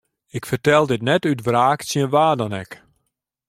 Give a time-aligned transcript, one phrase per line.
[0.27, 2.71] Ik fertel dit net út wraak tsjin wa dan ek.